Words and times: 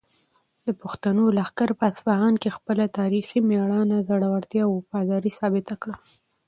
د 0.65 0.67
پښتنو 0.81 1.23
لښکر 1.37 1.69
په 1.79 1.83
اصفهان 1.91 2.33
کې 2.41 2.55
خپله 2.57 2.85
تاریخي 2.97 3.39
مېړانه، 3.49 3.97
زړورتیا 4.07 4.63
او 4.65 4.71
وفاداري 4.79 5.31
ثابته 5.39 5.73
کړه. 5.81 5.95